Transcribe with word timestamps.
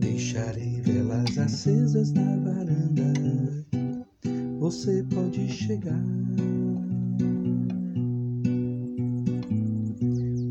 Deixarei 0.00 0.80
velas 0.82 1.38
acesas 1.38 2.12
na 2.12 2.36
varanda. 2.36 3.12
Você 4.60 5.04
pode 5.14 5.48
chegar. 5.48 6.02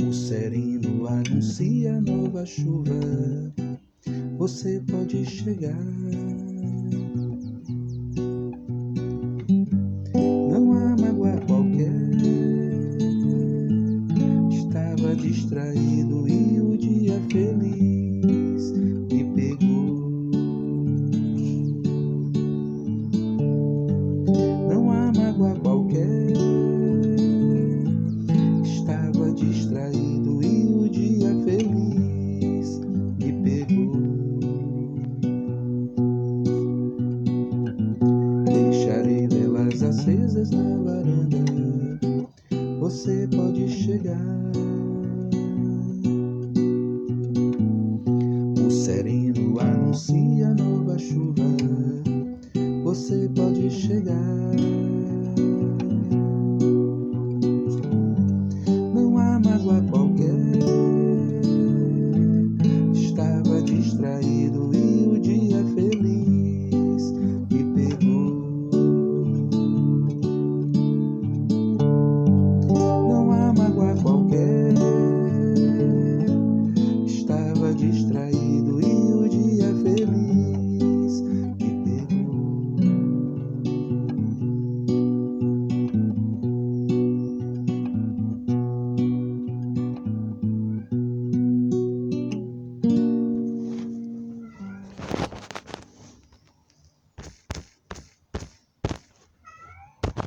O 0.07 0.13
sereno 0.13 1.07
anuncia 1.07 1.99
nova 2.01 2.45
chuva. 2.45 2.91
Você 4.37 4.81
pode 4.89 5.25
chegar. 5.25 6.30
Distraído 15.31 16.27
e 16.27 16.59
o 16.59 16.77
dia 16.77 17.17
feliz 17.31 18.73
me 18.73 19.23
pegou. 19.33 20.11
Não 24.67 24.91
há 24.91 25.09
mágoa 25.15 25.55
qualquer. 25.61 26.33
Estava 28.65 29.31
distraído 29.31 30.43
e 30.43 30.65
o 30.67 30.89
dia 30.89 31.29
feliz 31.45 32.81
me 33.17 33.31
pegou. 33.41 34.39
Deixarei 38.43 39.27
velas 39.29 39.81
acesas 39.81 40.49
na 40.49 40.77
varanda. 40.77 41.45
Você 42.81 43.29
pode 43.33 43.69
chegar. 43.69 44.70
Sereno 48.91 49.57
anuncia 49.57 50.49
nova 50.53 50.99
chuva. 50.99 51.43
Você 52.83 53.29
pode 53.33 53.71
chegar. 53.71 54.70